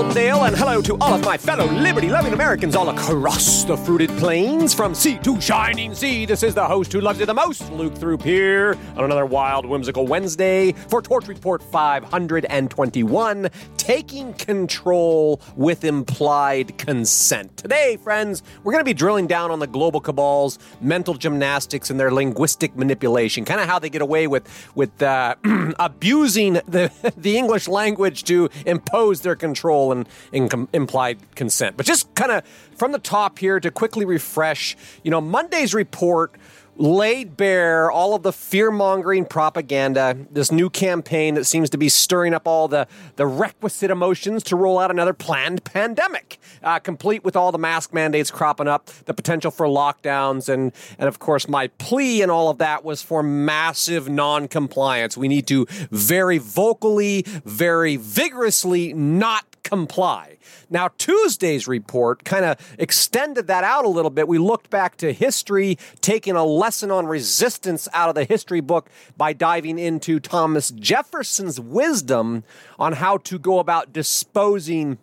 [0.00, 4.72] And hello to all of my fellow liberty loving Americans all across the fruited plains
[4.72, 6.24] from sea to shining sea.
[6.24, 9.66] This is the host who loves you the most, Luke Through here, on another wild,
[9.66, 17.56] whimsical Wednesday for Torch Report 521 Taking Control with Implied Consent.
[17.58, 22.00] Today, friends, we're going to be drilling down on the global cabal's mental gymnastics and
[22.00, 25.36] their linguistic manipulation, kind of how they get away with, with uh,
[25.78, 31.76] abusing the, the English language to impose their control and, and com- implied consent.
[31.76, 32.44] But just kind of
[32.76, 36.36] from the top here to quickly refresh, you know, Monday's report
[36.80, 41.90] laid bare all of the fear mongering propaganda, this new campaign that seems to be
[41.90, 47.22] stirring up all the, the requisite emotions to roll out another planned pandemic, uh, complete
[47.22, 51.48] with all the mask mandates cropping up, the potential for lockdowns, and, and of course,
[51.48, 55.16] my plea in all of that was for massive non compliance.
[55.16, 60.38] We need to very vocally, very vigorously not comply.
[60.68, 64.28] Now, Tuesday's report kind of extended that out a little bit.
[64.28, 68.88] We looked back to history, taking a lesson on resistance out of the history book
[69.16, 72.44] by diving into Thomas Jefferson's wisdom
[72.78, 74.98] on how to go about disposing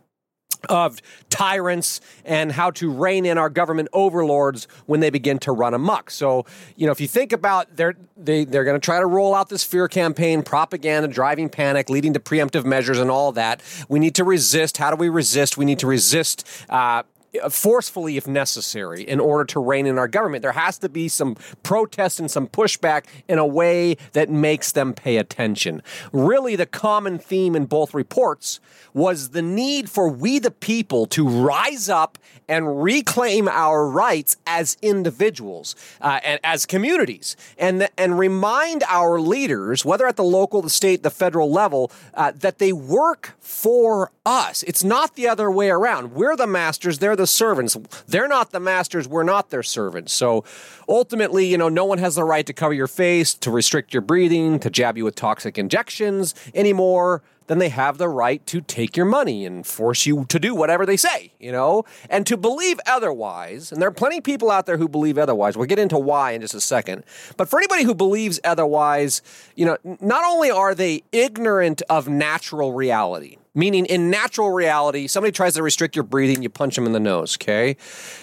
[0.70, 5.74] of tyrants and how to rein in our government overlords when they begin to run
[5.74, 6.10] amok.
[6.10, 9.36] So, you know, if you think about they're they, they're going to try to roll
[9.36, 13.62] out this fear campaign, propaganda, driving panic, leading to preemptive measures and all that.
[13.88, 14.78] We need to resist.
[14.78, 15.58] How do we resist?
[15.58, 17.04] We need to resist uh,
[17.50, 20.42] forcefully if necessary in order to rein in our government.
[20.42, 24.94] There has to be some protest and some pushback in a way that makes them
[24.94, 25.82] pay attention.
[26.12, 28.60] Really, the common theme in both reports
[28.94, 32.18] was the need for we the people to rise up
[32.48, 39.84] and reclaim our rights as individuals uh, and as communities and, and remind our leaders,
[39.84, 44.64] whether at the local, the state, the federal level, uh, that they work for us.
[44.64, 46.14] It's not the other way around.
[46.14, 47.76] We're the masters, they're the servants.
[48.08, 50.14] They're not the masters, we're not their servants.
[50.14, 50.44] So
[50.88, 54.02] ultimately, you know, no one has the right to cover your face, to restrict your
[54.02, 58.96] breathing, to jab you with toxic injections anymore then they have the right to take
[58.96, 61.84] your money and force you to do whatever they say, you know?
[62.10, 65.58] And to believe otherwise, and there are plenty of people out there who believe otherwise.
[65.58, 67.04] We'll get into why in just a second.
[67.38, 69.22] But for anybody who believes otherwise,
[69.56, 75.32] you know, not only are they ignorant of natural reality, Meaning, in natural reality, somebody
[75.32, 77.76] tries to restrict your breathing, you punch them in the nose, okay?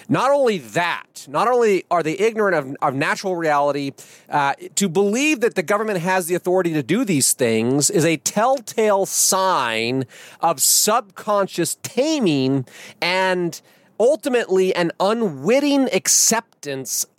[0.07, 3.91] Not only that, not only are they ignorant of, of natural reality,
[4.29, 8.15] uh, to believe that the government has the authority to do these things is a
[8.15, 10.05] telltale sign
[10.39, 12.65] of subconscious taming
[13.01, 13.61] and
[13.99, 16.54] ultimately an unwitting acceptance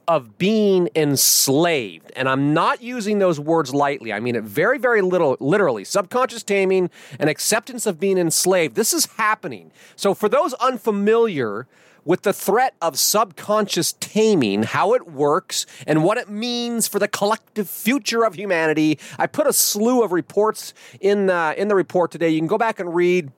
[0.09, 2.13] of being enslaved.
[2.15, 4.13] And I'm not using those words lightly.
[4.13, 5.85] I mean it very, very little, literally.
[5.85, 8.77] Subconscious taming and acceptance of being enslaved.
[8.77, 9.73] This is happening.
[9.97, 11.67] So, for those unfamiliar
[12.05, 17.09] with the threat of subconscious taming, how it works, and what it means for the
[17.09, 22.13] collective future of humanity, I put a slew of reports in, uh, in the report
[22.13, 22.29] today.
[22.29, 23.33] You can go back and read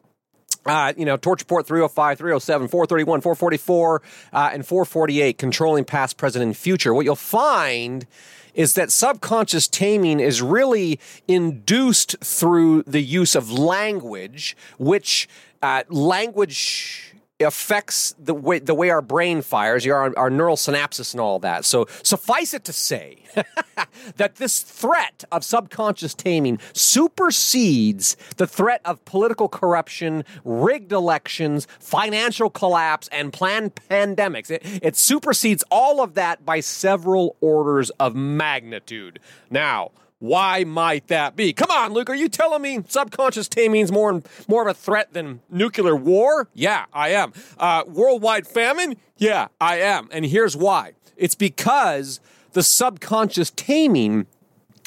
[0.68, 4.02] uh, you know, Torch Report 305, 307, 431, 444,
[4.32, 6.92] uh, and 448, controlling past, present, and future.
[6.92, 8.06] What you'll find
[8.54, 15.28] is that subconscious taming is really induced through the use of language, which
[15.62, 21.20] uh, language affects the way the way our brain fires, our, our neural synapses and
[21.20, 21.64] all that.
[21.64, 23.18] So suffice it to say
[24.16, 32.50] that this threat of subconscious taming supersedes the threat of political corruption, rigged elections, financial
[32.50, 34.50] collapse, and planned pandemics.
[34.50, 39.20] It, it supersedes all of that by several orders of magnitude.
[39.50, 41.52] Now, why might that be?
[41.52, 42.10] Come on, Luke.
[42.10, 46.48] Are you telling me subconscious taming's more more of a threat than nuclear war?
[46.54, 47.32] Yeah, I am.
[47.56, 48.96] Uh, worldwide famine?
[49.16, 50.08] Yeah, I am.
[50.10, 50.92] And here's why.
[51.16, 52.20] It's because
[52.52, 54.26] the subconscious taming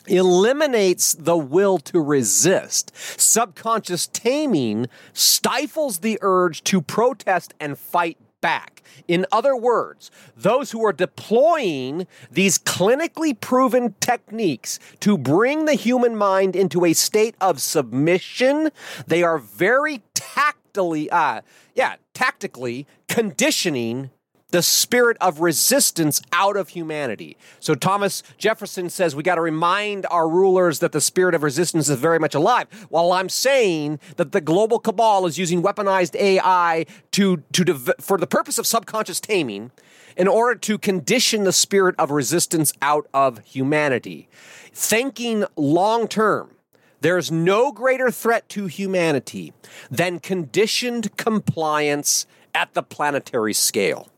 [0.08, 2.92] eliminates the will to resist.
[2.95, 8.83] Subconscious taming stifles the urge to protest and fight back.
[9.07, 16.15] In other words, those who are deploying these clinically proven techniques to bring the human
[16.15, 18.71] mind into a state of submission,
[19.07, 21.41] they are very tactily, uh,
[21.75, 24.09] yeah, tactically conditioning
[24.51, 27.38] the spirit of resistance out of humanity.
[27.59, 31.89] So Thomas Jefferson says we got to remind our rulers that the spirit of resistance
[31.89, 32.68] is very much alive.
[32.89, 38.27] While I'm saying that the global cabal is using weaponized AI to to for the
[38.27, 39.71] purpose of subconscious taming
[40.18, 44.27] in order to condition the spirit of resistance out of humanity.
[44.74, 46.51] Thinking long term
[47.00, 49.53] There's no greater threat to humanity
[49.89, 54.09] than conditioned compliance at the planetary scale.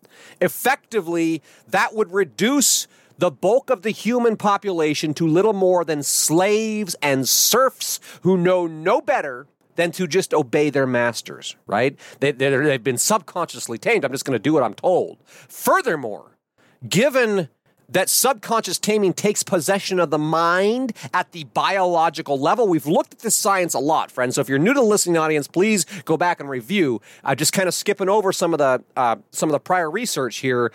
[0.41, 2.87] Effectively, that would reduce
[3.17, 8.67] the bulk of the human population to little more than slaves and serfs who know
[8.67, 11.97] no better than to just obey their masters, right?
[12.19, 14.05] They, have been subconsciously tamed.
[14.05, 15.17] I'm just going to do what I'm told.
[15.25, 16.37] Furthermore,
[16.87, 17.49] given
[17.93, 22.67] that subconscious taming takes possession of the mind at the biological level.
[22.67, 24.35] We've looked at this science a lot, friends.
[24.35, 27.01] So if you're new to the listening audience, please go back and review.
[27.23, 30.37] Uh, just kind of skipping over some of the uh, some of the prior research
[30.37, 30.71] here.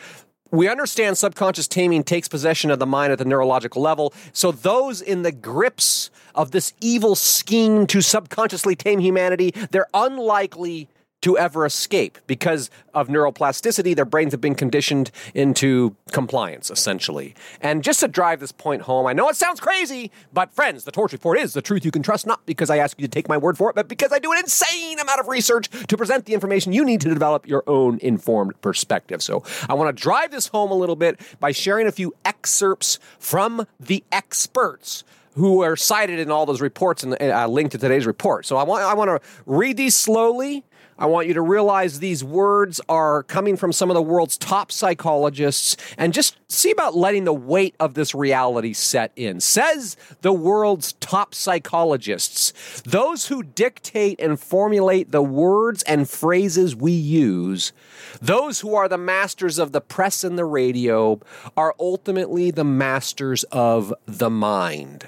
[0.51, 4.15] We understand subconscious taming takes possession of the mind at the neurological level.
[4.33, 10.89] So those in the grips of this evil scheme to subconsciously tame humanity, they're unlikely
[11.23, 13.95] to ever escape because of neuroplasticity.
[13.95, 17.35] Their brains have been conditioned into compliance, essentially.
[17.61, 20.93] And just to drive this point home, I know it sounds crazy, but friends, the
[20.93, 23.29] Torch Report is the truth you can trust, not because I ask you to take
[23.29, 26.27] my word for it, but because I do an insane amount of research to present
[26.27, 29.23] the information you need to develop your own informed perspective.
[29.23, 32.99] So I want to drive this home a little bit by sharing a few excerpts
[33.19, 35.05] from the experts
[35.35, 38.45] who are cited in all those reports and uh, linked to today's report.
[38.45, 40.65] So I want I want to read these slowly
[40.99, 44.73] I want you to realize these words are coming from some of the world's top
[44.73, 49.39] psychologists and just see about letting the weight of this reality set in.
[49.39, 56.93] Says the world's top psychologists, those who dictate and formulate the words and phrases we
[56.93, 57.73] use,
[58.21, 61.21] those who are the masters of the press and the radio,
[61.57, 65.07] are ultimately the masters of the mind.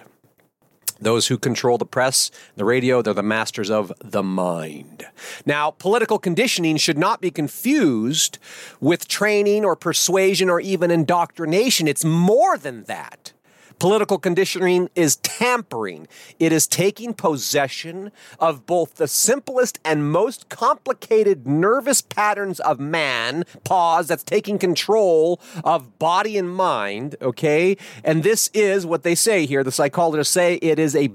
[1.00, 5.06] Those who control the press, the radio, they're the masters of the mind.
[5.47, 8.38] Now, political conditioning should not be confused
[8.81, 11.88] with training or persuasion or even indoctrination.
[11.88, 13.32] It's more than that.
[13.81, 16.06] Political conditioning is tampering.
[16.38, 23.44] It is taking possession of both the simplest and most complicated nervous patterns of man,
[23.65, 27.79] pause, that's taking control of body and mind, okay?
[28.05, 29.65] And this is what they say here.
[29.65, 31.09] The psychologists say it is a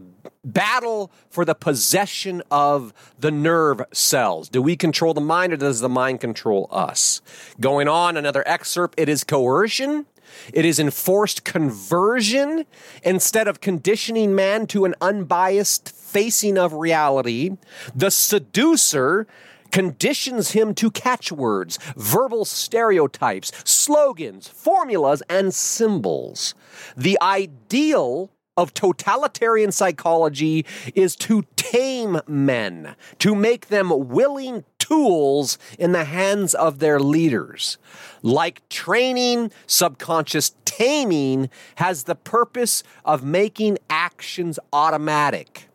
[0.44, 4.50] battle for the possession of the nerve cells.
[4.50, 7.22] Do we control the mind or does the mind control us?
[7.60, 10.08] Going on, another excerpt, it is coercion.
[10.54, 12.66] It is enforced conversion
[13.04, 17.58] instead of conditioning man to an unbiased facing of reality.
[17.96, 19.28] The seducer
[19.72, 26.56] conditions him to catchwords, verbal stereotypes, slogans, formulas, and symbols.
[26.96, 35.92] The ideal of totalitarian psychology is to tame men, to make them willing tools in
[35.92, 37.78] the hands of their leaders.
[38.22, 45.68] Like training, subconscious taming has the purpose of making actions automatic.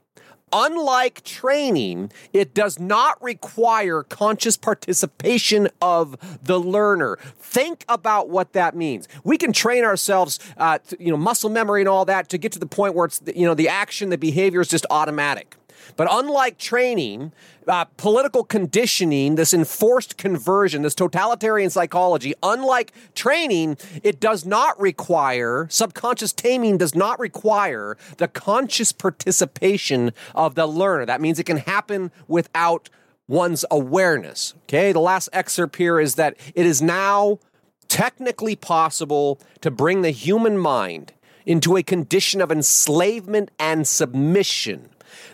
[0.52, 7.18] Unlike training, it does not require conscious participation of the learner.
[7.38, 9.06] Think about what that means.
[9.22, 12.58] We can train ourselves, uh, you know, muscle memory and all that to get to
[12.58, 15.56] the point where it's, you know, the action, the behavior is just automatic.
[15.96, 17.32] But unlike training,
[17.66, 25.66] uh, political conditioning, this enforced conversion, this totalitarian psychology, unlike training, it does not require,
[25.70, 31.06] subconscious taming does not require the conscious participation of the learner.
[31.06, 32.88] That means it can happen without
[33.28, 34.54] one's awareness.
[34.64, 37.38] Okay, the last excerpt here is that it is now
[37.86, 41.12] technically possible to bring the human mind
[41.46, 44.88] into a condition of enslavement and submission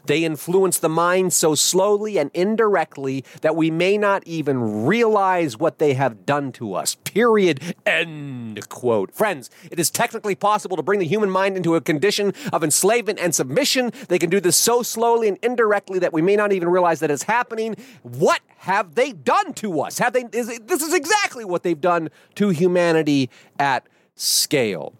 [0.04, 5.78] they influence the mind so slowly and indirectly that we may not even realize what
[5.78, 6.94] they have done to us.
[7.04, 7.74] Period.
[7.84, 9.12] End quote.
[9.12, 13.18] Friends, it is technically possible to bring the human mind into a condition of enslavement
[13.18, 13.92] and submission.
[14.08, 17.10] They can do this so slowly and indirectly that we may not even realize that
[17.10, 17.76] it's happening.
[18.02, 19.98] What have they done to us?
[19.98, 24.94] Have they is, this is exactly what they've done to humanity at scale.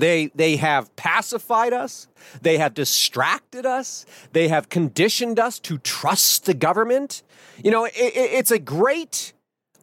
[0.00, 2.08] They, they have pacified us.
[2.40, 4.06] They have distracted us.
[4.32, 7.22] They have conditioned us to trust the government.
[7.62, 9.32] You know, it, it's a great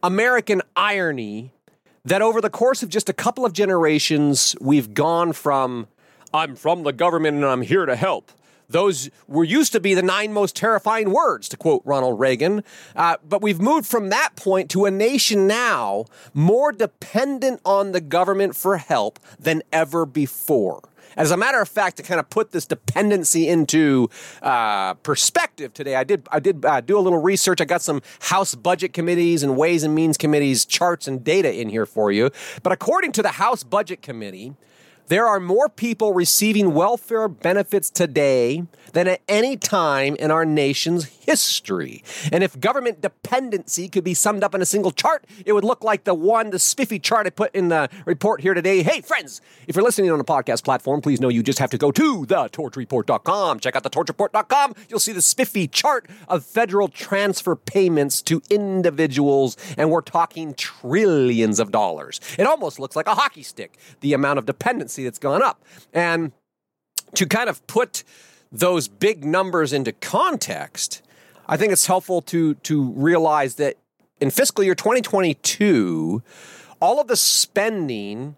[0.02, 1.52] American irony
[2.04, 5.86] that over the course of just a couple of generations, we've gone from,
[6.34, 8.32] I'm from the government and I'm here to help,
[8.68, 12.62] those were used to be the nine most terrifying words, to quote Ronald Reagan.
[12.94, 18.00] Uh, but we've moved from that point to a nation now more dependent on the
[18.00, 20.82] government for help than ever before.
[21.16, 24.08] As a matter of fact, to kind of put this dependency into
[24.42, 27.60] uh, perspective today, I did I did uh, do a little research.
[27.60, 31.70] I got some House Budget Committees and Ways and Means Committees charts and data in
[31.70, 32.30] here for you.
[32.62, 34.54] But according to the House Budget Committee,
[35.08, 41.04] There are more people receiving welfare benefits today than at any time in our nation's
[41.04, 42.04] history.
[42.30, 45.82] And if government dependency could be summed up in a single chart, it would look
[45.82, 48.82] like the one, the spiffy chart I put in the report here today.
[48.82, 51.78] Hey, friends, if you're listening on a podcast platform, please know you just have to
[51.78, 53.60] go to thetorchreport.com.
[53.60, 54.74] Check out thetorchreport.com.
[54.88, 61.60] You'll see the spiffy chart of federal transfer payments to individuals, and we're talking trillions
[61.60, 62.20] of dollars.
[62.38, 65.62] It almost looks like a hockey stick, the amount of dependency that's gone up.
[65.92, 66.32] And
[67.14, 68.04] to kind of put
[68.50, 71.02] those big numbers into context,
[71.46, 73.76] I think it's helpful to to realize that
[74.20, 76.22] in fiscal year 2022,
[76.80, 78.36] all of the spending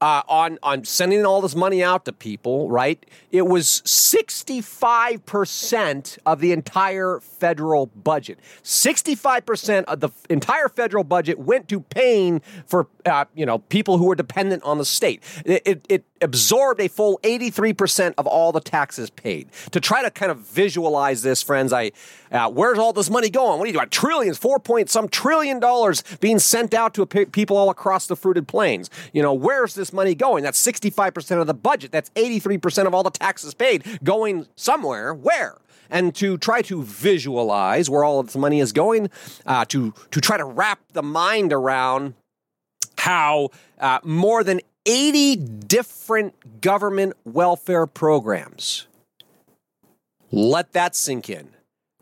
[0.00, 3.06] uh, on on sending all this money out to people, right?
[3.30, 8.38] It was 65% of the entire federal budget.
[8.62, 14.06] 65% of the entire federal budget went to paying for uh, you know people who
[14.06, 15.22] were dependent on the state.
[15.44, 19.48] It, it, it absorbed a full 83% of all the taxes paid.
[19.72, 21.92] To try to kind of visualize this, friends, I
[22.30, 23.58] uh, where's all this money going?
[23.58, 23.88] What are you doing?
[23.88, 28.48] Trillions, four point some trillion dollars being sent out to people all across the fruited
[28.48, 28.90] plains.
[29.12, 30.42] You know, where's this money going?
[30.42, 31.92] That's 65% of the budget.
[31.92, 35.14] That's 83% of all the taxes paid going somewhere.
[35.14, 35.58] Where?
[35.88, 39.08] and to try to visualize where all of this money is going,
[39.46, 42.14] uh, to to try to wrap the mind around
[42.98, 48.86] how uh, more than 80 different government welfare programs.
[50.30, 51.55] Let that sink in.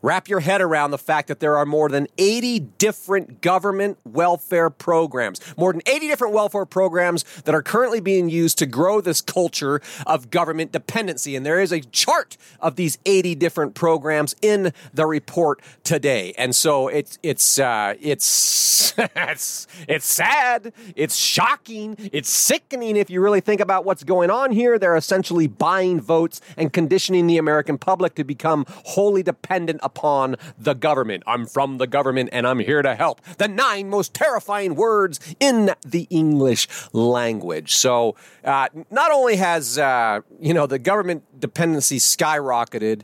[0.04, 4.68] Wrap your head around the fact that there are more than 80 different government welfare
[4.68, 9.22] programs, more than 80 different welfare programs that are currently being used to grow this
[9.22, 11.34] culture of government dependency.
[11.34, 16.34] And there is a chart of these 80 different programs in the report today.
[16.36, 20.74] And so it's, it's, uh, it's, it's, it's sad.
[20.96, 21.96] It's shocking.
[22.12, 24.78] It's sickening if you really think about what's going on here.
[24.78, 30.36] They're essentially buying votes and conditioning the American public to become wholly dependent upon upon
[30.58, 31.22] the government.
[31.26, 33.20] I'm from the government and I'm here to help.
[33.38, 37.74] The nine most terrifying words in the English language.
[37.74, 43.02] So, uh, not only has, uh, you know, the government dependency skyrocketed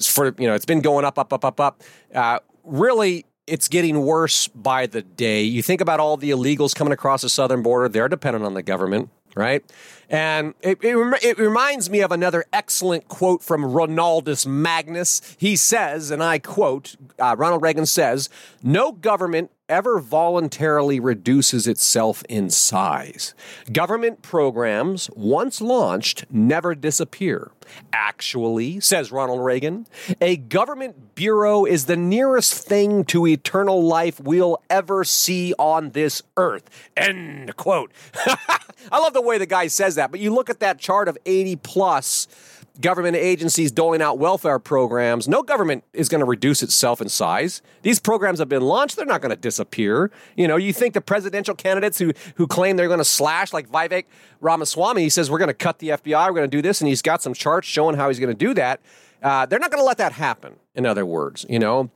[0.00, 1.82] for, you know, it's been going up, up, up, up, up.
[2.14, 5.42] Uh, really, it's getting worse by the day.
[5.42, 8.62] You think about all the illegals coming across the southern border, they're dependent on the
[8.62, 9.64] government right?
[10.08, 15.36] And it, it, it, reminds me of another excellent quote from Ronaldus Magnus.
[15.38, 18.28] He says, and I quote, uh, Ronald Reagan says,
[18.62, 23.34] No government ever voluntarily reduces itself in size.
[23.72, 27.50] Government programs, once launched, never disappear.
[27.92, 29.86] Actually, says Ronald Reagan,
[30.20, 36.22] a government bureau is the nearest thing to eternal life we'll ever see on this
[36.36, 36.68] earth.
[36.96, 37.92] End quote.
[38.90, 41.16] I love the way the guy says that, but you look at that chart of
[41.24, 42.28] 80 plus
[42.80, 47.62] government agencies doling out welfare programs, no government is going to reduce itself in size.
[47.82, 50.10] These programs have been launched, they're not going to disappear.
[50.36, 53.68] You know, you think the presidential candidates who who claim they're going to slash like
[53.68, 54.04] Vivek
[54.40, 56.88] Ramaswamy, he says we're going to cut the FBI, we're going to do this and
[56.88, 58.80] he's got some charts showing how he's going to do that.
[59.22, 61.90] Uh, they're not going to let that happen, in other words, you know.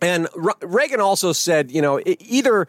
[0.00, 0.28] And
[0.60, 2.68] Reagan also said, you know, either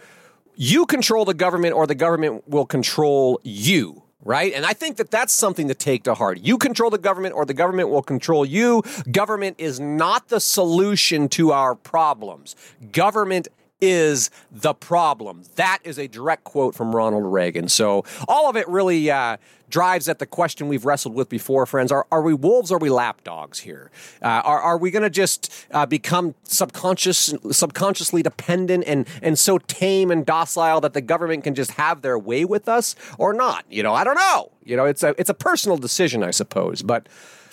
[0.55, 4.51] you control the government or the government will control you right?
[4.53, 6.39] And I think that that's something to take to heart.
[6.41, 8.83] You control the government or the government will control you.
[9.09, 12.55] Government is not the solution to our problems.
[12.91, 13.47] Government
[13.81, 15.43] is the problem.
[15.55, 17.67] That is a direct quote from Ronald Reagan.
[17.67, 19.37] So all of it really uh,
[19.69, 21.91] drives at the question we've wrestled with before, friends.
[21.91, 23.91] Are, are we wolves or are we lapdogs here?
[24.21, 29.57] Uh, are, are we going to just uh, become subconscious, subconsciously dependent and, and so
[29.57, 33.65] tame and docile that the government can just have their way with us or not?
[33.69, 34.51] You know, I don't know.
[34.63, 36.81] You know, it's a, it's a personal decision, I suppose.
[36.81, 37.09] But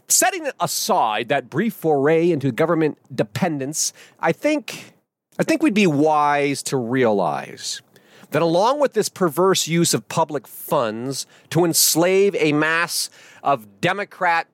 [0.09, 4.93] setting aside that brief foray into government dependence, I think
[5.39, 7.81] I think we'd be wise to realize
[8.31, 13.11] that along with this perverse use of public funds to enslave a mass
[13.43, 14.49] of Democrat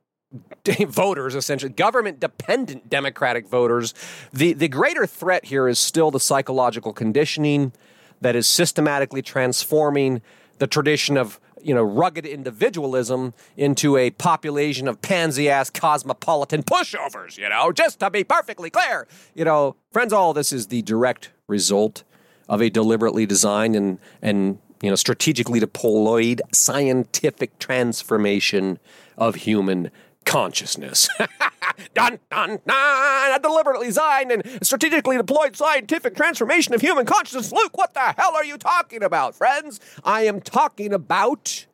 [0.89, 3.95] voters, essentially government dependent Democratic voters,
[4.33, 7.73] the, the greater threat here is still the psychological conditioning
[8.21, 10.21] that is systematically transforming
[10.59, 17.37] the tradition of you know, rugged individualism into a population of pansy ass cosmopolitan pushovers,
[17.39, 19.07] you know, just to be perfectly clear.
[19.35, 22.05] You know, friends, all this is the direct result
[22.49, 28.79] of a deliberately designed and, and you know, strategically deployed scientific transformation
[29.17, 29.91] of human
[30.29, 31.09] consciousness.
[31.95, 37.51] dun, dun, dun, a deliberately designed and strategically deployed scientific transformation of human consciousness.
[37.51, 39.81] Luke, what the hell are you talking about, friends?
[40.05, 41.67] I am talking about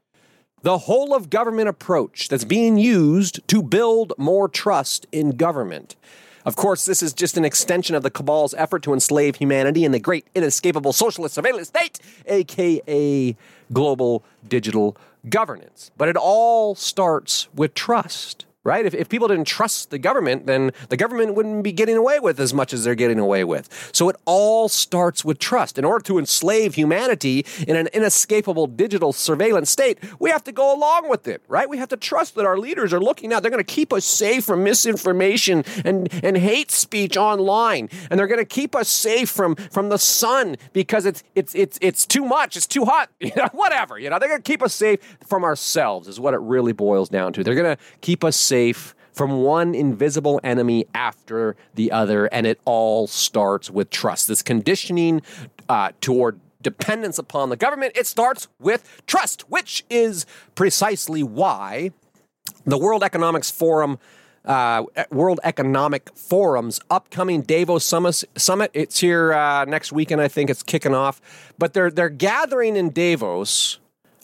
[0.63, 5.97] the whole of government approach that's being used to build more trust in government.
[6.45, 9.93] Of course, this is just an extension of the cabal's effort to enslave humanity in
[9.93, 13.37] the great inescapable socialist surveillance state, aka
[13.73, 14.97] global digital
[15.29, 15.91] governance.
[15.97, 18.87] But it all starts with trust right?
[18.87, 22.41] If, if people didn't trust the government, then the government wouldn't be getting away with
[22.41, 23.69] as much as they're getting away with.
[23.93, 25.79] So it all starts with trust.
[25.79, 30.75] In order to enslave humanity in an inescapable digital surveillance state, we have to go
[30.75, 31.69] along with it, right?
[31.69, 33.43] We have to trust that our leaders are looking out.
[33.43, 37.91] They're going to keep us safe from misinformation and, and hate speech online.
[38.11, 41.79] And they're going to keep us safe from, from the sun because it's, it's, it's,
[41.83, 42.57] it's too much.
[42.57, 43.11] It's too hot.
[43.25, 43.99] You know, whatever.
[43.99, 47.09] You know, they're going to keep us safe from ourselves is what it really boils
[47.09, 47.43] down to.
[47.43, 52.47] They're going to keep us safe safe from one invisible enemy after the other, and
[52.47, 54.29] it all starts with trust.
[54.29, 55.23] This conditioning
[55.69, 61.91] uh, toward dependence upon the government, it starts with trust, which is precisely why
[62.65, 63.99] the World Economics Forum.
[64.45, 68.23] Uh, World Economic Forum's upcoming Davos Summit.
[68.37, 68.71] Summit.
[68.75, 70.21] It's here uh, next weekend.
[70.21, 71.19] I think it's kicking off.
[71.59, 73.79] But they're they're gathering in Davos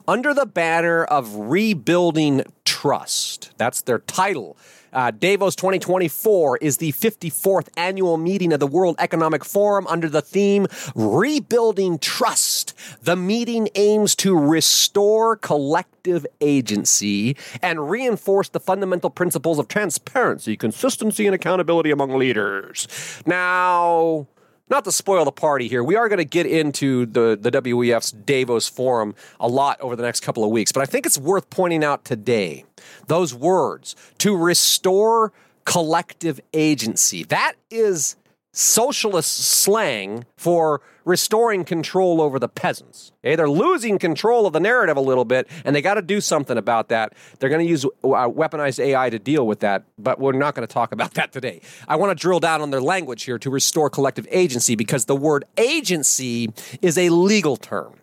[0.06, 2.42] under the banner of rebuilding
[2.80, 3.50] trust.
[3.58, 4.56] That's their title.
[4.90, 10.22] Uh, Davos 2024 is the 54th annual meeting of the World Economic Forum under the
[10.22, 12.72] theme Rebuilding Trust.
[13.02, 21.26] The meeting aims to restore collective agency and reinforce the fundamental principles of transparency, consistency,
[21.26, 22.88] and accountability among leaders.
[23.26, 24.26] Now,
[24.70, 28.12] not to spoil the party here, we are going to get into the, the WEF's
[28.12, 31.50] Davos Forum a lot over the next couple of weeks, but I think it's worth
[31.50, 32.64] pointing out today
[33.06, 35.32] those words to restore
[35.64, 37.22] collective agency.
[37.24, 38.16] That is
[38.52, 43.12] socialist slang for restoring control over the peasants.
[43.24, 43.36] Okay?
[43.36, 46.58] They're losing control of the narrative a little bit, and they got to do something
[46.58, 47.14] about that.
[47.38, 47.88] They're going to use uh,
[48.28, 51.60] weaponized AI to deal with that, but we're not going to talk about that today.
[51.88, 55.16] I want to drill down on their language here to restore collective agency because the
[55.16, 57.94] word agency is a legal term.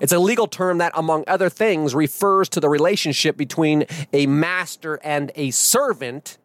[0.00, 5.00] It's a legal term that, among other things, refers to the relationship between a master
[5.02, 6.38] and a servant.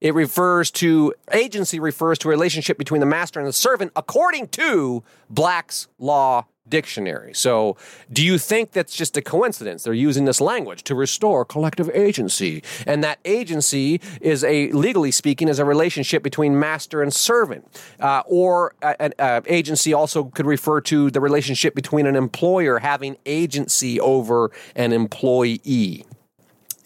[0.00, 4.48] It refers to, agency refers to a relationship between the master and the servant according
[4.48, 7.34] to Black's Law Dictionary.
[7.34, 7.76] So,
[8.12, 9.82] do you think that's just a coincidence?
[9.82, 12.62] They're using this language to restore collective agency.
[12.86, 17.66] And that agency is a, legally speaking, is a relationship between master and servant.
[17.98, 19.12] Uh, or an
[19.46, 26.04] agency also could refer to the relationship between an employer having agency over an employee.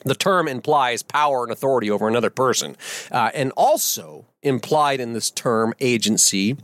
[0.07, 2.77] The term implies power and authority over another person.
[3.11, 6.57] Uh, and also implied in this term, agency,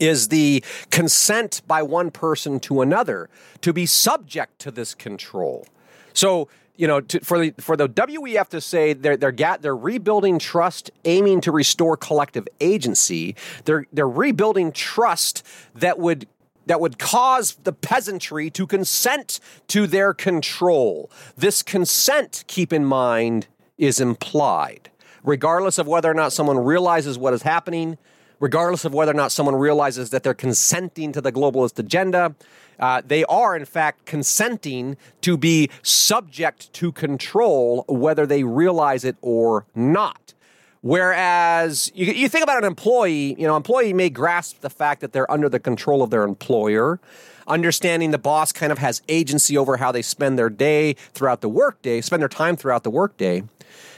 [0.00, 3.28] is the consent by one person to another
[3.60, 5.66] to be subject to this control.
[6.12, 10.38] So, you know, to, for the for the WEF to say they're they're they're rebuilding
[10.38, 13.36] trust, aiming to restore collective agency.
[13.66, 16.26] They're they're rebuilding trust that would
[16.66, 21.10] that would cause the peasantry to consent to their control.
[21.36, 24.90] This consent, keep in mind, is implied.
[25.22, 27.98] Regardless of whether or not someone realizes what is happening,
[28.40, 32.34] regardless of whether or not someone realizes that they're consenting to the globalist agenda,
[32.80, 39.16] uh, they are, in fact, consenting to be subject to control, whether they realize it
[39.20, 40.32] or not.
[40.80, 45.02] Whereas you, you think about an employee, you know, an employee may grasp the fact
[45.02, 46.98] that they're under the control of their employer,
[47.46, 51.50] understanding the boss kind of has agency over how they spend their day throughout the
[51.50, 53.42] workday, spend their time throughout the workday.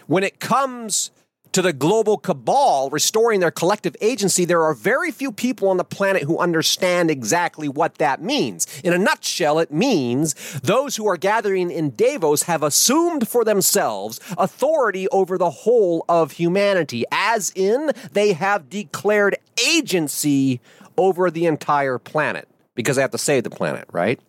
[0.08, 1.12] When it comes
[1.52, 5.84] to the global cabal restoring their collective agency, there are very few people on the
[5.84, 8.66] planet who understand exactly what that means.
[8.82, 14.18] In a nutshell, it means those who are gathering in Davos have assumed for themselves
[14.38, 19.36] authority over the whole of humanity, as in they have declared
[19.66, 20.60] agency
[20.96, 24.20] over the entire planet because they have to save the planet, right?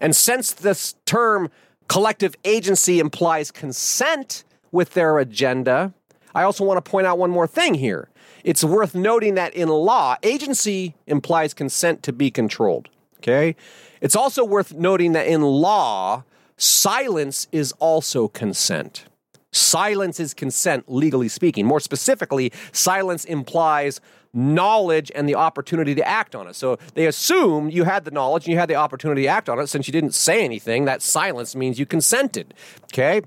[0.00, 1.50] And since this term
[1.88, 5.92] collective agency implies consent with their agenda,
[6.34, 8.08] I also want to point out one more thing here.
[8.44, 12.88] It's worth noting that in law, agency implies consent to be controlled.
[13.18, 13.54] Okay?
[14.00, 16.24] It's also worth noting that in law,
[16.56, 19.04] silence is also consent.
[19.52, 21.66] Silence is consent, legally speaking.
[21.66, 24.00] More specifically, silence implies
[24.34, 26.56] knowledge and the opportunity to act on it.
[26.56, 29.58] So they assume you had the knowledge and you had the opportunity to act on
[29.58, 29.68] it.
[29.68, 32.54] Since you didn't say anything, that silence means you consented.
[32.84, 33.22] Okay?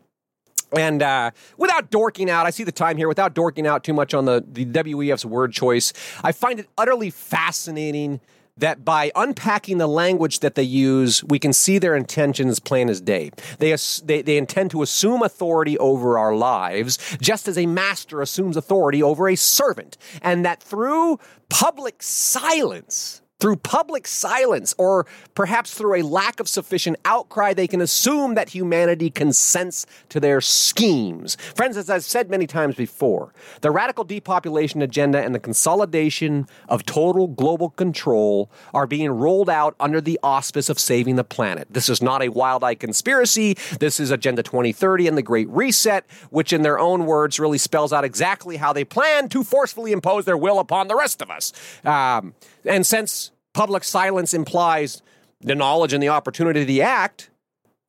[0.71, 4.13] And uh, without dorking out, I see the time here, without dorking out too much
[4.13, 8.19] on the, the WEF's word choice, I find it utterly fascinating
[8.58, 13.01] that by unpacking the language that they use, we can see their intentions plain as
[13.01, 13.32] day.
[13.60, 18.56] They, they, they intend to assume authority over our lives, just as a master assumes
[18.56, 19.97] authority over a servant.
[20.21, 26.97] And that through public silence, through public silence or perhaps through a lack of sufficient
[27.05, 31.35] outcry, they can assume that humanity consents to their schemes.
[31.55, 36.85] Friends, as I've said many times before, the radical depopulation agenda and the consolidation of
[36.85, 41.67] total global control are being rolled out under the auspice of saving the planet.
[41.69, 43.55] This is not a wild eyed conspiracy.
[43.79, 47.91] This is Agenda 2030 and the Great Reset, which, in their own words, really spells
[47.91, 51.51] out exactly how they plan to forcefully impose their will upon the rest of us.
[51.83, 52.33] Um,
[52.65, 55.01] and since public silence implies
[55.41, 57.30] the knowledge and the opportunity to act,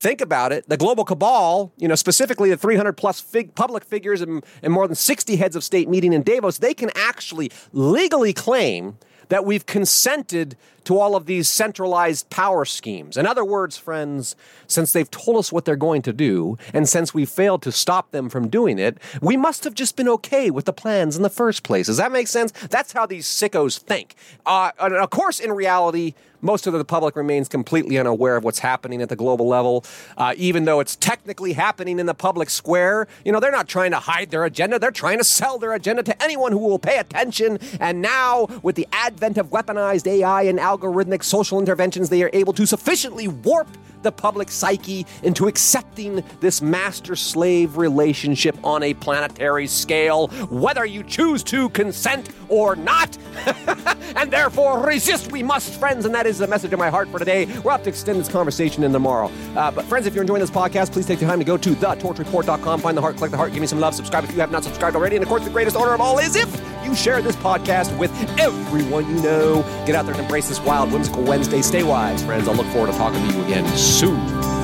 [0.01, 0.69] think about it.
[0.69, 4.87] The global cabal, you know, specifically the 300 plus fig- public figures and, and more
[4.87, 9.67] than 60 heads of state meeting in Davos, they can actually legally claim that we've
[9.67, 13.17] consented to all of these centralized power schemes.
[13.17, 17.13] In other words, friends, since they've told us what they're going to do, and since
[17.13, 20.65] we failed to stop them from doing it, we must have just been okay with
[20.65, 21.87] the plans in the first place.
[21.87, 22.53] Does that make sense?
[22.71, 24.15] That's how these sickos think.
[24.47, 26.15] Uh, and of course, in reality,
[26.47, 29.85] most of the public remains completely unaware of what's happening at the global level,
[30.17, 33.09] uh, even though it's technically happening in the public square.
[33.25, 36.03] You know, they're not trying to hide their agenda, they're trying to sell their agenda
[36.05, 37.59] to anyone who will pay attention.
[37.81, 42.53] And now, with the advent of weaponized AI and algorithmic social interventions, they are able
[42.55, 43.69] to sufficiently warp
[44.03, 51.03] the public psyche into accepting this master slave relationship on a planetary scale, whether you
[51.03, 53.19] choose to consent or not.
[54.17, 56.05] and therefore, resist we must, friends.
[56.05, 57.47] And that is the message of my heart for today.
[57.65, 59.31] We're have to extend this conversation in tomorrow.
[59.57, 61.71] Uh, but, friends, if you're enjoying this podcast, please take the time to go to
[61.71, 64.53] thetorchreport.com, find the heart, click the heart, give me some love, subscribe if you have
[64.53, 65.17] not subscribed already.
[65.17, 68.13] And of course, the greatest honor of all is if you share this podcast with
[68.39, 69.63] everyone you know.
[69.85, 71.61] Get out there and embrace this wild, whimsical Wednesday.
[71.61, 72.49] Stay wise, friends.
[72.49, 74.56] I'll look forward to talking to you again soon.